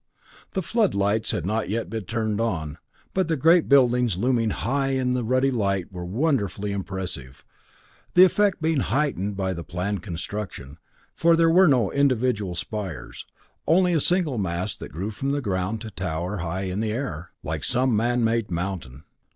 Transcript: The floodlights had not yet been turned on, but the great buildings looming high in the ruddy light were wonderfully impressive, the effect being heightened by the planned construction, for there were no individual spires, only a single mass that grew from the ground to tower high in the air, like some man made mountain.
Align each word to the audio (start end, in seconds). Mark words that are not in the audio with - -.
The 0.53 0.63
floodlights 0.63 1.29
had 1.29 1.45
not 1.45 1.69
yet 1.69 1.87
been 1.87 2.05
turned 2.05 2.41
on, 2.41 2.79
but 3.13 3.27
the 3.27 3.37
great 3.37 3.69
buildings 3.69 4.17
looming 4.17 4.49
high 4.49 4.93
in 4.93 5.13
the 5.13 5.23
ruddy 5.23 5.51
light 5.51 5.91
were 5.91 6.03
wonderfully 6.03 6.71
impressive, 6.71 7.45
the 8.15 8.23
effect 8.23 8.63
being 8.63 8.79
heightened 8.79 9.37
by 9.37 9.53
the 9.53 9.63
planned 9.63 10.01
construction, 10.01 10.79
for 11.13 11.35
there 11.35 11.51
were 11.51 11.67
no 11.67 11.91
individual 11.91 12.55
spires, 12.55 13.27
only 13.67 13.93
a 13.93 14.01
single 14.01 14.39
mass 14.39 14.75
that 14.75 14.89
grew 14.91 15.11
from 15.11 15.33
the 15.33 15.39
ground 15.41 15.81
to 15.81 15.91
tower 15.91 16.37
high 16.37 16.63
in 16.63 16.79
the 16.79 16.91
air, 16.91 17.29
like 17.43 17.63
some 17.63 17.95
man 17.95 18.23
made 18.23 18.49
mountain. 18.49 19.03